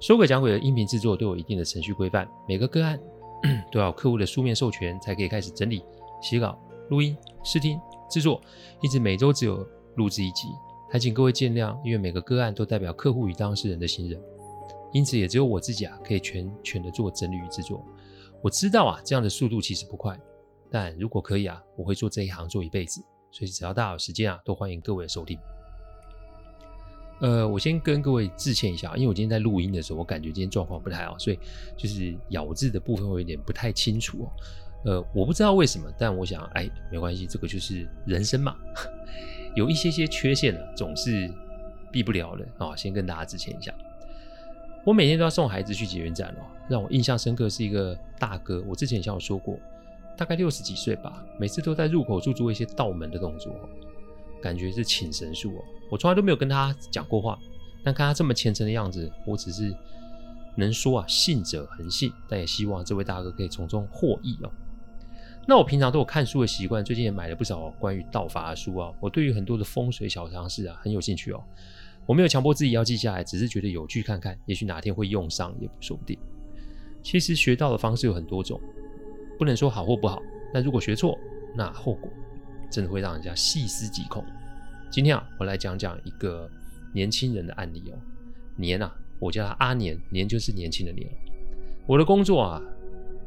[0.00, 2.98] 说诡讲鬼的音频制作都有一定的程序规范，每个个案
[3.70, 5.84] 都要客户的书面授权才可以开始整理、
[6.22, 7.14] 写稿、录音、
[7.44, 7.78] 试听、
[8.08, 8.40] 制作，
[8.80, 10.48] 一直每周只有录制一集，
[10.90, 14.18] 还请各位见谅，因为每个个案都代表客户与当事人的信任，
[14.90, 17.84] 因此也只有我自己啊可以全权的做整理与制作。
[18.42, 20.18] 我知道啊这样的速度其实不快，
[20.70, 25.38] 但如果可以啊，我会做这一行做一辈子，所以只要大家有时间啊，都欢迎各位的收听。
[27.20, 31.38] 呃，我先跟各位致歉一下，因为我今天在录音的时候，我感觉今天状况不太好，所以
[31.76, 34.32] 就是咬字的部分我有点不太清楚哦。
[34.86, 38.56] 呃，我不知道为什么，但我想，哎，没关系，这个就是人生嘛，
[39.54, 41.30] 有一些些缺陷呢，总是
[41.92, 42.74] 避不了的啊。
[42.74, 43.74] 先跟大家致歉一下。
[44.82, 49.58] 我每天都要送孩子去捷运站哦，让我印象深刻是一个大哥，我之前也像我说过，
[50.16, 53.54] 大概六十几岁吧，每次都在入口处做一些倒门的动作。
[54.42, 57.38] 感觉是请神术哦，我从来都没有跟他讲过话，
[57.84, 59.74] 但看他这么虔诚的样子，我只是
[60.56, 64.50] 能说啊，信者恒信，但也希望这位大哥可以从中获益哦。
[65.46, 68.92] 那我平常都有看书的习惯，最近也买了不少关于道法的书啊。
[69.00, 71.42] 我对于很多的风水小常识啊很有兴趣哦。
[72.06, 76.18] 我没有强迫自己要记下来，只是觉得有趣看看，也许哪天会用上也不说不定。
[77.02, 78.60] 其实学道的方式有很多种，
[79.38, 80.20] 不能说好或不好，
[80.52, 81.18] 但如果学错，
[81.56, 82.10] 那后果。
[82.70, 84.24] 真的会让人家细思极恐。
[84.90, 86.48] 今天啊，我来讲讲一个
[86.92, 87.98] 年轻人的案例哦。
[88.56, 91.08] 年啊，我叫他阿年，年就是年轻的年。
[91.86, 92.62] 我的工作啊，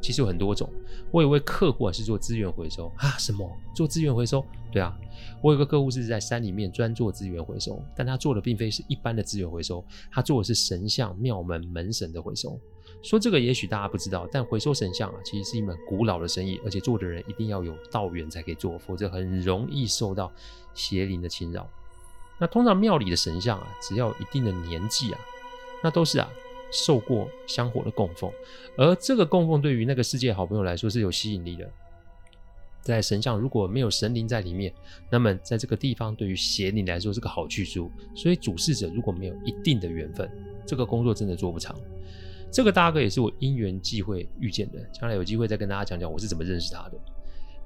[0.00, 0.68] 其实有很多种。
[1.10, 3.10] 我有位客户啊，是做资源回收啊。
[3.18, 3.50] 什么？
[3.74, 4.44] 做资源回收？
[4.72, 4.96] 对啊，
[5.40, 12.58] 我有个客户是在山里面专做资源回收，但他做的并非是一般的资源回收，他做的是神像、庙门、门神的回收。
[13.04, 20.32] 说这个也许大家不知道，但回收神像啊，其实是一门古老的生意，而且做的人一定要有道缘才可以做，否则很容易受到
[20.72, 21.68] 邪灵的侵扰。
[22.40, 25.20] 那通常庙里的神像啊，只要一定的年纪啊，
[25.82, 26.28] 那都是啊
[26.72, 28.32] 受过香火的供奉，
[28.78, 31.70] 而这个供奉对于那个世界好朋友来说是有吸引力的。
[32.80, 34.72] 在神像如果没有神灵在里面，
[35.10, 37.90] 那么在这个地方对于邪灵来说是个好去处。
[38.14, 40.30] 所以主事者如果没有一定的缘分，
[40.66, 41.74] 这个工作真的做不长。
[42.54, 46.92] 这个大哥也是我因缘际会遇见的，将来有机会再跟大家讲讲我是怎么认识他的。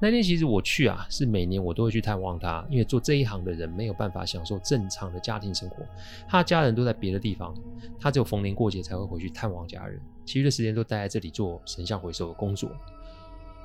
[0.00, 5.84] 那天其实我去啊，是每年我都会去探望他，因为做这一行的人没有办法享受正常的家庭生活，
[6.26, 7.54] 他的家人都在别的地方，
[8.00, 12.70] 他只有逢年过节才会回去探望家人，其余的时间都待在这里做神像回收的工作。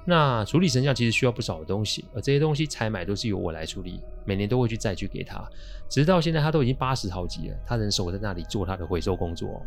[0.05, 5.49] 那处理神像其实需要不少的东西，而这些东西采买都是由我来处理，每年都会去载具给他，
[5.87, 9.65] 直到现在他都已经八十好几了，他仍守在那里做他的回收工作。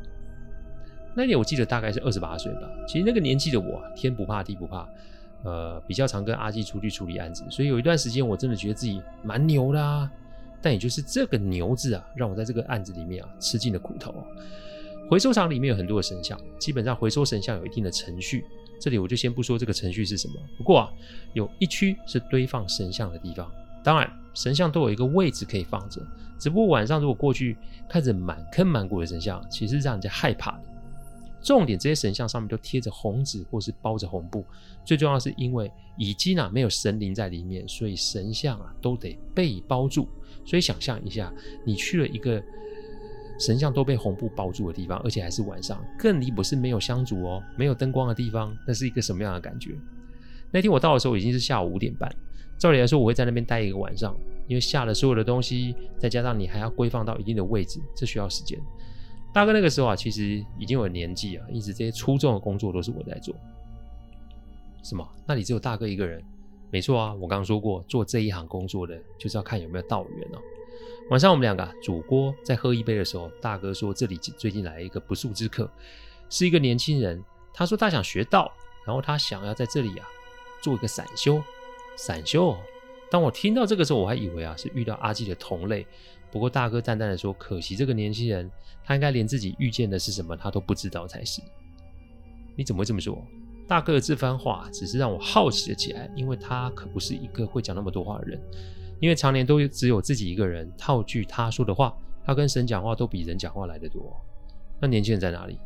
[1.17, 2.71] 那年我记得大概是二十八岁吧。
[2.87, 4.87] 其实那个年纪的我，天不怕地不怕，
[5.43, 10.11] 呃，比较常跟阿基出去处理案子，所以有一段时间我真的觉得自己蛮牛的啊。
[10.61, 14.13] 但也就是这个“牛”字啊，让我在这个案子里面啊吃尽了苦头。
[15.09, 18.45] 回收厂里面有很多的神像，基本上回收神像有一定的程序。
[18.81, 20.35] 这里我就先不说这个程序是什么。
[20.59, 20.91] 不过啊，
[21.35, 23.51] 有一区是堆放神像的地方。
[23.85, 26.03] 当然，神像都有一个位置可以放着。
[26.39, 27.57] 只不过晚上如果过去
[27.89, 30.63] 看着满坑满谷的神像，其实让人家害怕的。
[31.47, 34.45] 重点，这些神像上面都贴着红纸或是包着红布。
[34.85, 40.09] 最重要是，因为已经啊没有神灵在里面，所以神像啊都得被包住。
[40.45, 41.33] 所以想象一下，
[41.65, 42.43] 你去了一个
[43.39, 49.71] 神像都被红布包住的地方，而且还是晚上，更离谱是没有香烛哦，没有灯光的地方，那是一个什么样的感觉？
[50.51, 52.13] 那天我到的时候已经是下午五点半，
[52.59, 54.19] 照理来说我会在那边待一个晚上，
[54.49, 58.59] 因为下了所有的东西，再加上你还要归放到一定的位置，这需要时间。
[59.37, 63.35] 大哥那个时候啊，其实已经有年纪啊，一直这些粗重的工作都是我在做。
[64.83, 65.07] 什么？
[65.27, 66.25] 那里只有大哥一个人？
[66.71, 70.39] 没错啊，我刚刚说过，做这一行工作的就是要看有没有道缘哦。
[71.11, 75.71] 晚上我们两个，煮锅在喝一杯的时候，大哥说这里最近来一个不速之客，
[76.31, 77.23] 是一个年轻人。
[77.53, 78.51] 他说他想学道，
[78.87, 80.09] 然后他想要在这里啊
[80.63, 81.43] 做一个散修。
[81.95, 82.57] 散修。
[83.11, 85.87] 当我听到这个时候，我还以为啊是遇到阿基的同类。
[86.31, 88.51] 不过大哥淡淡的说：“可惜这个年轻人，
[88.85, 91.41] 他应该连自己遇见的是什么他都不知道才是。”
[92.57, 93.19] 你怎么会这么说？
[93.69, 98.41] 大哥的这番话只是让我好奇了起来，因为他可不是一个会讲那么多话的人，
[99.01, 100.73] 因为常年都只有自己一个人。
[100.77, 101.95] 套句他说的话，
[102.25, 104.17] 他跟神讲话都比人讲话来得多。
[104.81, 105.59] 那年轻人在哪里？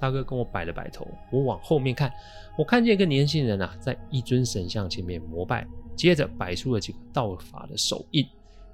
[0.00, 2.12] 大哥跟我摆了摆头，我往后面看，
[2.58, 5.66] 我看见一个年轻人啊，在一尊神像前面膜拜，
[5.96, 8.26] 接着摆出了几个道法的手印，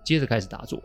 [0.03, 0.83] 接着开始打坐。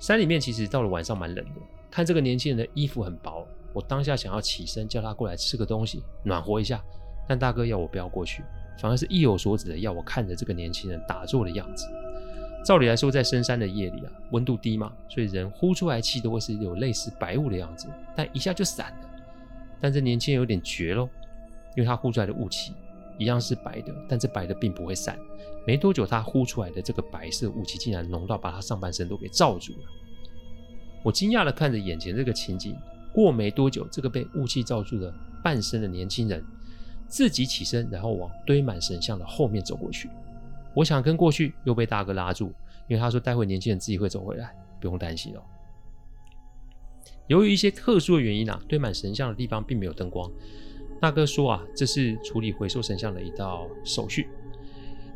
[0.00, 1.60] 山里面其实到了晚上蛮冷的，
[1.90, 6.82] 看这个年轻人的衣服很薄，我当下想要起身叫他过来吃个东西暖和一下，
[7.28, 8.42] 但大哥要我不要过去，
[8.80, 11.86] 反而是意有所指的要我看着这个年轻人打坐的样子。
[12.64, 17.86] 照理来说，在深山的夜里啊，温度低嘛，所以人呼出来气都会是有类似白雾的样子，
[18.16, 19.08] 但一下就散了。
[19.80, 21.08] 但这年轻人有点绝喽，
[21.76, 22.72] 因为他呼出来的雾气
[23.20, 25.16] 一样是白的，但这白的并不会散。
[25.66, 29.78] 没多久，他呼出来的这个白色雾气竟然浓到把他上半身都给罩住了。
[31.04, 32.74] 我惊讶的看着眼前这个情景。
[33.12, 35.12] 过没多久，这个被雾气罩住的
[35.42, 36.44] 半身的年轻人
[37.08, 40.08] 自己起身，然后往堆满神像的后面走过去。
[40.74, 42.52] 我想跟过去，又被大哥拉住，
[42.86, 45.42] 因为他说待会年轻人自己会走回来，不用担心哦。
[47.26, 50.30] 由于一些特殊的原因啊，堆满神像的地方并没有灯光。
[51.00, 54.28] 大哥说啊，这是处理回收神像的一道手续。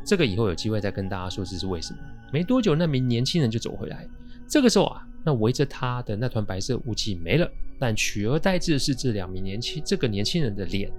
[0.02, 1.98] 这个以后有机会再跟大家说这是为什么。
[2.32, 4.06] 没多久，那名年轻人就走回来。
[4.48, 10.90] 这个时候啊，那围着他的那团白色雾气没了，但取而代之的是这两名年轻这个年轻人的脸。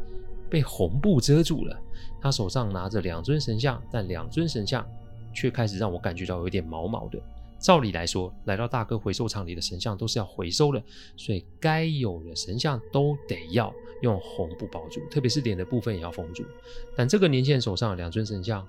[0.47, 1.75] 被红布遮住了，
[2.21, 4.85] 他手上拿着两尊神像，但两尊神像
[5.33, 7.19] 却开始让我感觉到有点毛毛的。
[7.65, 10.79] 照理来说，来到大哥回收场里的神像都是要回收的，
[11.17, 13.73] 所以该有的神像都得要
[14.03, 16.45] 用红布包住，特别是脸的部分也要封住。
[16.95, 18.63] 但这个年轻人手上两尊神像，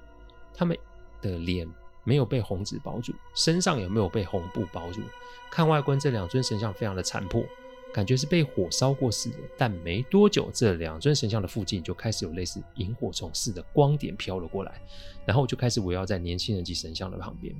[0.54, 0.74] 他们
[1.20, 1.68] 的脸
[2.04, 5.02] 没有被红纸包住，身上也没有被红布包住。
[5.50, 7.44] 看外观，这两尊神像非常的残破。
[7.92, 14.80] 感觉是被火烧过似的，但没多久，这两尊神像的附近就开始有类似萤火虫似的光点飘了过来，
[15.26, 17.54] 然后就开始围绕在年轻人及神像的旁边，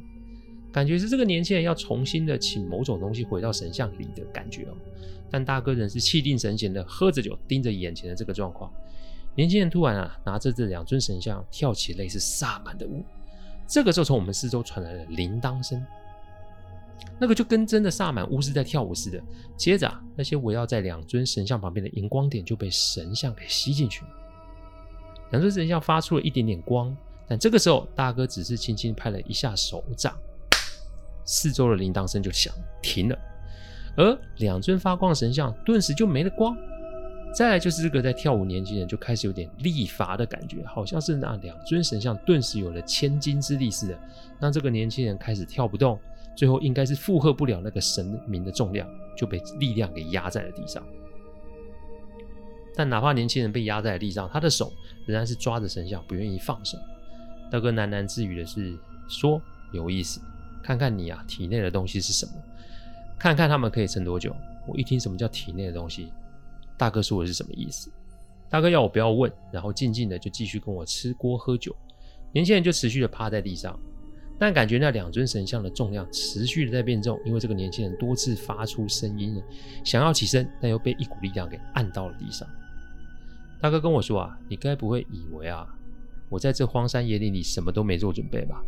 [0.77, 4.75] 感觉是这个年轻人要重新的请某种东西回到神像里的感觉哦。
[5.31, 8.71] 但大哥仍是气定神闲的喝着酒，盯着眼前的这个状况。
[9.35, 13.03] 年轻人突然啊，拿着这两尊神像跳起类似萨满的舞，
[13.67, 15.83] 这个时候从我们四周传来了铃铛声。
[17.19, 19.19] 那个就跟真的萨满巫师在跳舞似的。
[19.57, 24.11] 接着，那些围绕在两尊神像旁边的荧光点就被神像给吸进去了。
[25.31, 26.95] 两尊神像发出了一点点光，
[27.27, 30.15] 但这个时候大哥只是轻轻拍了一下手掌，
[31.27, 33.19] 四周的铃铛声就响停了，
[33.97, 36.57] 而两尊发光的神像顿时就没了光。
[37.35, 43.99] 再来就是这个在跳舞年轻人就开始有点力乏的感觉，好像是那两尊神像顿时有了千斤之力似的，
[44.41, 46.01] 让这个年轻人开始跳不动。
[46.35, 48.87] 最后应该是负荷不了那个神明的重量，
[49.17, 50.83] 就被力量给压在了地上。
[52.75, 54.71] 但哪怕年轻人被压在了地上，他的手
[55.07, 56.77] 仍然是抓着神像，不愿意放手。
[57.51, 58.79] 大哥喃喃自语的是
[59.09, 59.41] ：“说
[59.73, 60.21] 有意思，
[60.67, 62.33] 看看你啊，体内的东西是什么？
[63.17, 64.35] 看看他们可以撑多久。”
[64.67, 66.13] 我一听什么叫体内的东西，
[66.77, 67.89] 大哥说的是什么意思？
[68.51, 71.73] 大哥要我不要问，然后静静的就继续跟我吃锅喝酒。
[72.33, 73.79] 年轻人就持续的趴在地上。
[74.41, 79.41] 但感觉那两尊神像的重量持续的在变重，因为这个年轻人多次发出声音，
[79.85, 82.47] 想要起身，但又被一股力量给按到了地上。
[83.61, 85.65] 大哥跟我说啊，你该不会以为啊，
[86.29, 88.61] 我在这荒山野岭里什么都没做准备吧？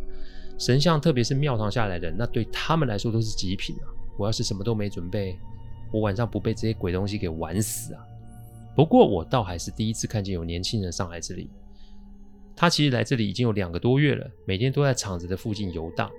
[0.59, 3.87] 神像，特别是庙堂下来的，那对他们来说都是极品啊。
[4.17, 5.39] 我要是什么都没准备，
[5.91, 8.03] 我晚上不被这些鬼东西给玩死啊？
[8.75, 11.49] 不过我倒还是第一次看见有年轻人上来这里。
[12.55, 16.11] 他其实来这里已经有两个多月了，每天都在场子的附近游荡。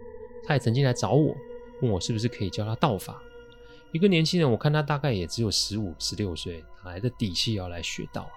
[0.43, 1.37] 他也曾经来找我，
[1.83, 3.21] 问我是不是可以教他道法。
[3.93, 8.33] 一个年轻人，我看他大概也只有十五、十六岁，哪来的底气要来学道啊？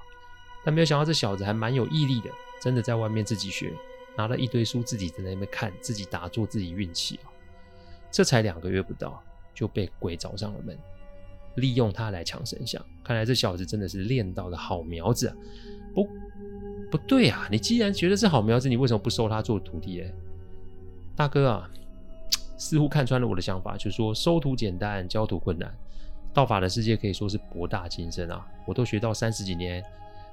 [0.65, 2.29] 但没有想到这小子还蛮有毅力的，
[2.61, 3.71] 真的在外面自己学，
[4.17, 7.31] 拿了一堆书自己在那边看，自己打坐，自己运气啊。
[8.11, 9.21] 这才两个月不到，
[9.53, 10.77] 就被鬼找上了门，
[11.55, 12.83] 利用他来抢神像。
[13.03, 15.35] 看来这小子真的是练到的好苗子啊！
[15.93, 16.07] 不。
[16.91, 17.47] 不对啊！
[17.49, 20.01] 你既然觉得是好苗子，你为什么不收他做徒弟？
[20.01, 20.13] 哎，
[21.15, 21.67] 大哥啊，
[22.55, 25.75] 似乎看穿了我的想法，就是说收徒简单，教徒困难。
[26.35, 28.45] 道法的世界可以说是博大精深啊！
[28.67, 29.83] 我都学到三十几年，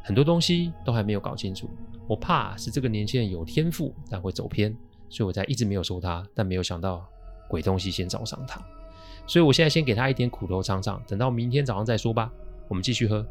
[0.02, 1.68] 很多东西都还没有搞清楚。
[2.08, 4.76] 我怕是这个年轻人有天赋，但会走偏，
[5.08, 6.26] 所以我才一直没有收他。
[6.34, 7.06] 但没有想到
[7.48, 8.60] 鬼东西先找上他，
[9.26, 12.32] 所以我现在先给他一点苦头尝尝，等到明天早上再说吧。
[12.68, 13.24] 我们继续喝。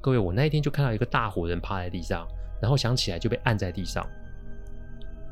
[0.00, 2.26] 各位，我那一天就看到一个大活人趴在地上，
[2.60, 4.06] 然后想起来就被按在地上。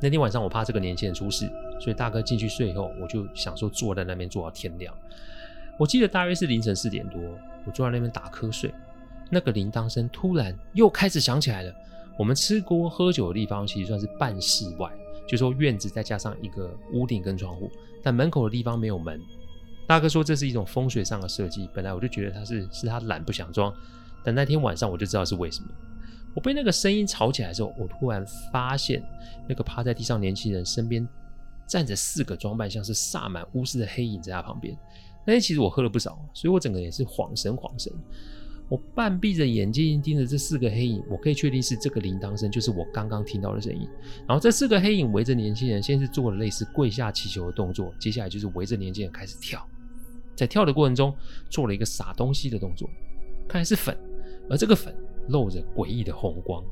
[0.00, 1.50] 那天晚上我怕这个年轻人出事，
[1.80, 4.94] 所以大哥进去睡后，我就想说坐在那边坐到天亮。
[5.78, 7.20] 我记得大约是凌晨四点多，
[7.66, 8.72] 我坐在那边打瞌睡，
[9.30, 11.72] 那个铃铛声突然又开始响起来了。
[12.18, 14.90] 我们吃锅喝酒的地方其实算是半室外，
[15.26, 17.70] 就说院子再加上一个屋顶跟窗户，
[18.02, 19.18] 但门口的地方没有门。
[19.87, 23.75] 大哥说这是一种风水上的设计，本来我就觉得他是是他懒不想装，
[24.22, 25.68] 但那天晚上我就知道是为什么。
[26.34, 29.02] 我被那个声音吵起来的时候，我突然发现
[29.49, 31.08] 那个趴在地上年轻人身边
[31.66, 34.76] 站着四个装扮像是萨满巫师的黑影在他旁边。
[35.26, 37.92] 那天其实我喝了不少，所以我整个也是恍神恍神。
[38.70, 43.86] 我半闭着眼睛盯着这四个黑影，我可以确定是这个铃铛声，就是我刚刚听到的声音。
[44.28, 49.60] 然后这四个黑影围着年轻人，先是做了类似跪下祈求的动作，接下来就是围着年轻人开始跳。
[50.36, 51.12] 在跳的过程中，
[51.50, 52.88] 做了一个撒东西的动作，
[53.48, 53.98] 看来是粉，
[54.48, 54.94] 而这个粉
[55.28, 56.64] 露着诡异的红光。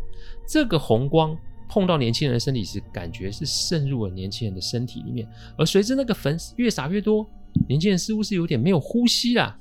[0.49, 1.37] 这个红光
[1.69, 5.29] 碰到年轻人的身体时，感觉是渗入了年轻人的身体里面。
[5.59, 7.29] 而随着那个粉越撒越多，
[7.69, 9.59] 年轻人似乎是有点没有呼吸了。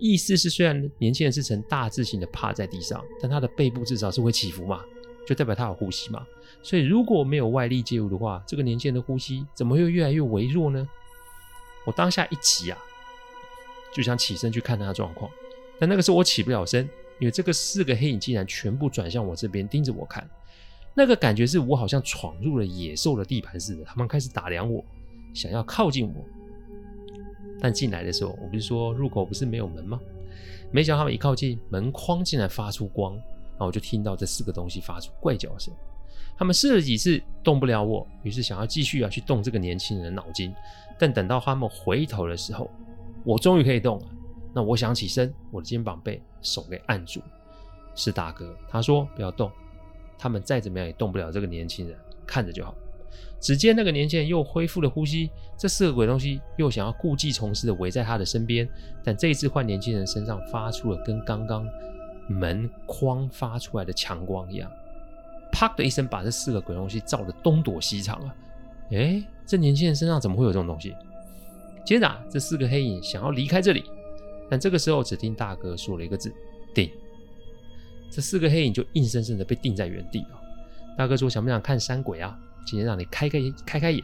[0.00, 4.82] 意思是，虽然年轻人是呈大字形的趴在地上，但他的背部至少是会起伏嘛，
[5.26, 6.26] 就代表他有呼吸嘛。
[6.62, 10.88] 所以如果没有外力介入的话，这个年轻人的呼吸怎么会越来越微弱呢？
[11.86, 12.78] 我当下一急啊，
[13.94, 15.30] 就想起身去看他的状况，
[15.78, 16.88] 但那个时候我起不了身，
[17.18, 20.28] 因为这个四个黑影竟然全部转向我这边盯着我看，
[20.94, 24.84] 那个感觉是我好像闯入了野兽的地盘似的，他们开始打量我，
[25.34, 26.39] 想要靠近我。
[27.60, 30.00] 但进来的时候，我不是说入口不是没有门吗？
[30.72, 35.74] 没想到他们一靠近，门框竟然发出光，然后我就听到这四个东西发出怪叫声。
[36.38, 40.54] 他们试了几次动不了我，于是想要继续要去动这个年轻人的脑筋。
[40.98, 42.70] 但等到他们回头的时候，
[43.24, 44.06] 我终于可以动了。
[44.54, 47.20] 那我想起身，我的肩膀被手给按住。
[47.94, 49.50] 是大哥，他说不要动，
[50.16, 52.74] 他们再怎么样也动不了这个年轻人，看着就好。
[53.40, 58.68] 只见那个年轻人又恢复了呼吸，这四个鬼东西又想要故技重施的围在他的身边，
[59.02, 61.66] 但这一次换年轻人身上发出了跟刚刚
[62.28, 64.70] 门框发出来的强光一样，
[65.50, 68.34] 啪的一声把这四个鬼东西照得东躲西藏啊！
[68.90, 70.94] 哎，这年轻人身上怎么会有这种东西？
[71.84, 73.84] 接着啊，这四个黑影想要离开这里，
[74.50, 76.32] 但这个时候只听大哥说了一个字：
[76.74, 76.90] 定。
[78.12, 80.42] 这四个黑影就硬生生的被定在原地啊！
[80.98, 84.02] 大哥说：“想不想看山鬼啊？”今天让你开开开开眼。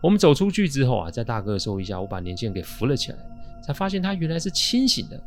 [0.00, 3.18] 我们走出去之后啊，在大哥的手一下，我把年轻人给扶了起来，
[3.62, 5.20] 才发现他原来是清醒的。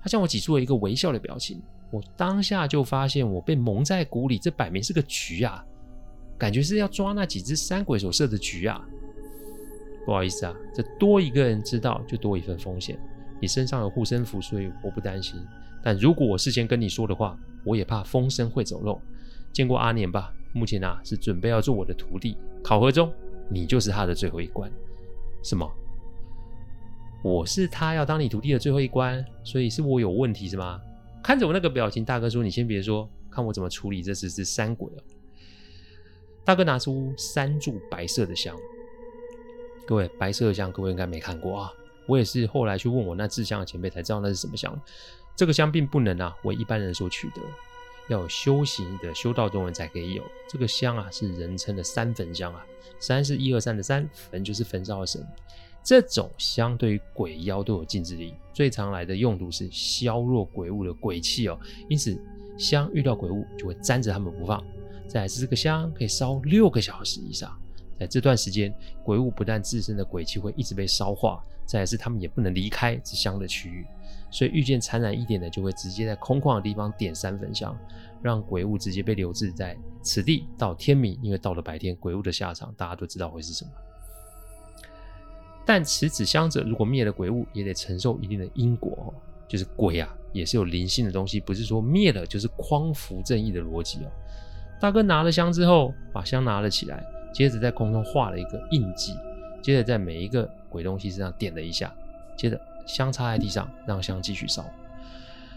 [0.00, 1.60] 他向我挤出了一个微笑的表情。
[1.90, 5.64] 我当下就发现我被蒙在鼓里，这摆明是个局啊！
[6.36, 8.84] 感觉是要抓那几只山鬼所设的局啊！
[10.04, 12.98] 不好意思啊，这多一个人知道就多一份风险。
[13.40, 15.40] 你身上有护身符，所以我不担心。
[15.82, 19.00] 但如果我事先跟你说的话，我也怕风声会走漏。
[19.52, 20.32] 见过阿年吧？
[20.54, 23.12] 目前啊，是准备要做我的徒弟，考核中
[23.50, 24.70] 你就是他的最后一关。
[25.42, 25.70] 什么？
[27.22, 30.80] 我是他要当你徒弟的最后一关，所以是我有问题是吗？
[31.22, 35.02] 看着我那个表情，大哥说：“你先别说，看我怎么处理这只是山鬼哦。”
[36.44, 38.54] 大哥拿出三柱白色的香，
[39.86, 41.72] 各位白色的香，各位应该没看过啊。
[42.06, 44.78] 我也是后来去问我那制香的前辈才知道那是什么香。
[45.34, 47.40] 这个香并不能啊为一般人所取得。
[48.08, 52.64] 要有修行的修道中人才可以有这个香啊，是人称的三焚香啊。
[53.00, 55.26] 三是一二三的三，焚就是焚烧的神。
[55.82, 61.58] 这种香对于鬼妖都有禁制力，最常来的用途是削弱鬼物的鬼气哦。
[61.88, 62.18] 因此，
[62.56, 64.64] 香遇到鬼物就会粘着他们不放。
[65.06, 67.54] 再来是这个香可以烧六个小时以上，
[67.98, 73.84] 在这段时间，鬼物不但自身的鬼气会一直被烧化，再来是他们也不能离开这香的区域。
[74.34, 77.72] 所以遇见残忍一点的，就会直接在空旷的地方点三焚香，
[78.20, 81.16] 让鬼物直接被留置在此地到天明。
[81.22, 83.70] 因为到了白天，鬼物的下场大家都知道会是什么。
[85.64, 89.14] 但持此香者，如果灭了鬼物，也得承受一定的因果。
[89.46, 94.10] 就是鬼啊，也是有灵性的东西，不是说灭了就是匡扶正义的逻辑哦。
[94.80, 99.14] 大哥拿了香之后，把香拿了起来，接着在空中画了一个印记，
[99.62, 101.94] 接着在每一个鬼东西身上点了一下，
[102.36, 102.60] 接着。
[102.86, 104.64] 香插在地上，让香继续烧。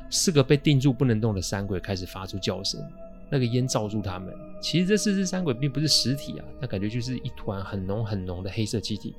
[0.10, 2.81] 四个被定住不能动的山鬼开始发出叫声，
[3.29, 4.34] 那个烟罩住他们。
[4.62, 9.13] 其实这四只山鬼并不是实体啊，那感觉就是一团很浓很浓的黑色气体。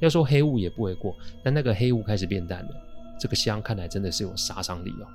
[0.00, 1.12] 要说黑雾也不为过，
[1.42, 2.70] 但那个黑雾开始变淡了。
[3.18, 5.06] 这个香看来真的是有杀伤力哦。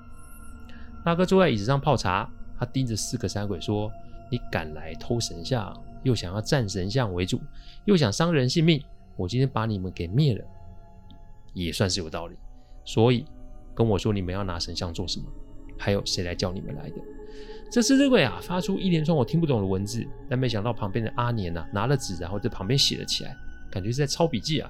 [1.06, 3.90] 大哥坐在椅子上泡茶，他盯着四个山鬼说
[4.30, 5.74] ：“你敢来偷神像，
[6.04, 7.40] 又想要占神像为主，
[7.86, 8.84] 又想伤人性命，
[9.16, 10.44] 我今天把你们给灭了。”
[11.54, 12.36] 也算是有道理，
[12.86, 13.26] 所以
[13.76, 15.26] 跟我说你们要拿神像做什么？
[15.78, 16.96] 还有谁来叫你们来的？
[17.72, 23.36] 这四只鬼啊，发出一连串我听不懂的文字，但没想到旁边的阿年啊，拿了纸，然后在旁边写了起来，
[23.72, 24.70] 感觉是在抄笔记啊。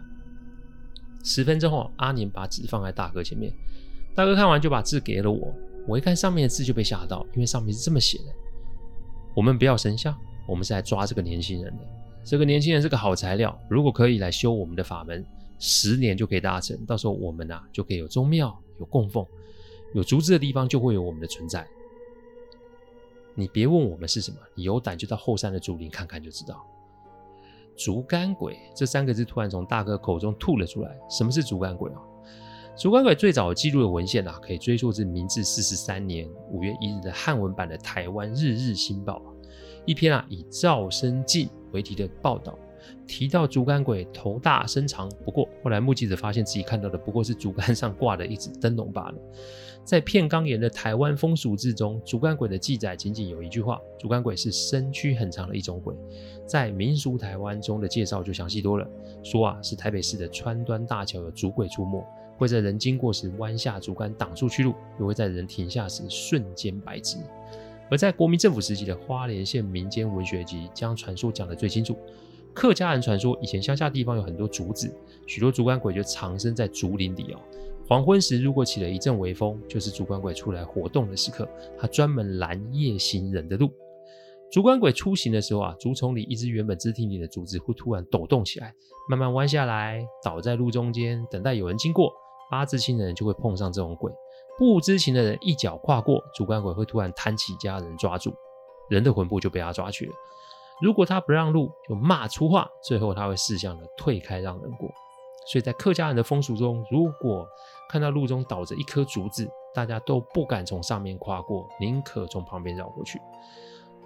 [1.26, 3.54] 十分钟后，阿年把纸放在大哥前面，
[4.16, 5.54] 大哥看完就把字给了我。
[5.86, 8.26] 我一看上面的字就被吓到，因为上面是这么写的：
[9.36, 10.16] 我们不要神像，
[10.48, 11.84] 我们是来抓这个年轻人的。
[12.24, 15.26] 这个年轻人是个好材料，如果可以来修我们的法门。
[15.66, 16.78] 十年就可以达成。
[16.86, 19.26] 到时候我们啊就可以有宗庙、有供奉、
[19.94, 21.66] 有竹子的地方，就会有我们的存在。
[23.34, 26.62] 你别问我们是什么，你有胆就到后山的竹林看看就知道。
[27.78, 31.00] 竹竿鬼这三个字突然从大哥口中吐了出来。
[31.10, 32.02] 什么是竹竿鬼啊？
[32.76, 39.20] 竹竿鬼最早记录的文献啊，可以追溯至明治四十三年五月一日的汉文版的《台湾日日新报》
[39.86, 42.60] 一篇啊以赵生进为题的报道，
[43.06, 49.16] 提到竹竿鬼头大身长，不过后来目击者发现自己看到的不过是竹竿上挂的一只灯笼罢了。
[49.84, 55.94] 在片冈岩的《台湾风俗志》中，竹竿鬼的记载仅仅有一句话：竹竿鬼是身躯很长的一种鬼。
[56.46, 58.88] 在民俗台湾中的介绍就详细多了，
[59.22, 62.02] 说啊是台北市的川端大桥有竹鬼出没，
[62.38, 67.18] 会在人经过时弯下竹竿挡住去路，又会在人停下时瞬间白直。
[67.92, 71.98] 而在国民政府时期的花莲县民间文学集将传说讲得最清楚。
[72.54, 74.94] 客家人传说以前乡下地方有很多竹子，
[75.26, 77.40] 许多竹竿鬼就藏身在竹林里哦。
[77.88, 81.48] 黄昏时，如果起了一阵微风，就是竹竿鬼出来活动的时刻。
[81.78, 83.70] 他专门拦夜行人的路。
[84.52, 88.74] 竹竿鬼出行的时候啊，竹丛里一只原本直挺挺的竹子会突然抖动起来，
[89.10, 92.14] 慢慢弯下来，倒在路中间，等待有人经过。
[92.52, 94.12] 八字轻的人就会碰上这种鬼，
[94.60, 98.32] 不知情的人一脚跨过，竹竿鬼会突然弹起家人抓住，
[98.90, 100.14] 人的魂魄就被他抓去了。
[100.82, 104.90] 如果他不让路，就骂粗话，最后他会识相的退开让人过。
[105.46, 107.48] 所以在客家人的风俗中，如果
[107.90, 113.20] 看到路中倒着一颗竹子，大家都不敢从上面跨过，宁可从旁边绕过去。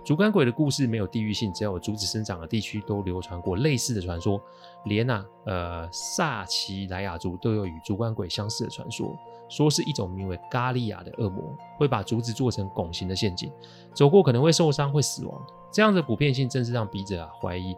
[0.07, 4.41] 竹竿鬼的故事没有地域性，只要有竹子生长的地区都流传过类似的传说。
[4.85, 13.51] 连啊，呃，萨奇莱雅族都有与竹竿鬼相似的传说，说是一种名为咖利亚的恶魔，会把竹子做成拱形的陷阱，
[13.93, 15.45] 走过可能会受伤、会死亡。
[15.73, 17.75] 这样的普遍性，正是让笔者啊怀疑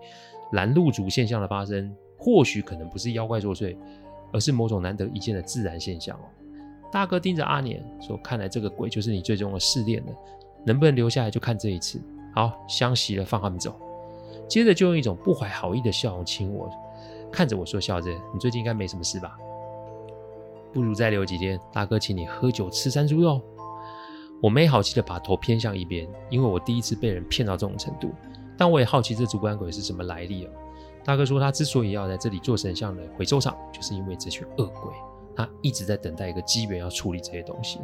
[0.51, 1.91] 拦路竹现象的发生。
[2.15, 3.75] 或许可能不是妖怪作祟，
[4.31, 6.25] 而是某种难得一见的自然现象哦。
[6.91, 10.13] 大哥盯着阿年说：“看来这个鬼就是你最终的试炼了，
[10.63, 11.99] 能不能留下来就看这一次。”
[12.33, 13.73] 好，相习了，放他们走。
[14.47, 16.69] 接着就用一种不怀好意的笑容亲我，
[17.31, 19.37] 看着我说：“小子，你最近应该没什么事吧？
[20.73, 23.41] 不如再留几天，大哥请你喝酒吃山猪肉。”
[24.41, 28.09] 我没好气的把头偏向一边，因为我第一次被人骗到这种程度，
[28.57, 30.49] 但我也好奇这竹竿鬼是什么来历哦。
[31.03, 34.93] 大哥说，他之所以要在这里做神像的回收场，就是因为这群恶鬼，
[35.35, 37.79] 他一直在等待一个机缘要处理这些东西。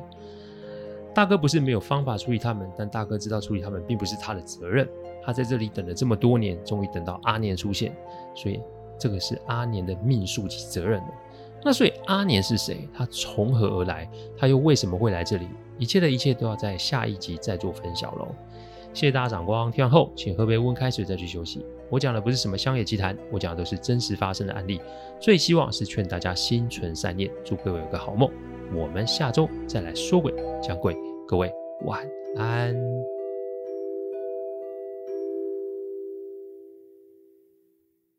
[1.15, 4.86] 大哥不是没有方法处理他们，但大哥知道处理他们并不是他的责任。
[5.23, 7.95] 他在这里等了这么多年，终于等到阿年出现，
[8.36, 8.62] 所以
[8.99, 11.08] 这个是阿年的命数及责任了。
[11.63, 12.89] 那所以阿年是谁？
[12.93, 14.10] 他从何而来？
[14.38, 15.47] 他又为什么会来这里？
[15.80, 18.28] 一切的一切都要在下一集再做分晓喽。
[18.93, 21.65] 谢谢大家赏光，听完后请喝杯温开水再去休息。
[21.89, 24.82] 我讲的不是什么乡野奇谈，我讲的都是真实发生的案例。
[25.19, 28.30] 最希望是劝大家心存善念，祝各位有个好梦。
[28.73, 30.95] 我们下周再来说鬼讲鬼，
[31.28, 31.51] 各位
[31.86, 31.99] 晚
[32.38, 32.75] 安。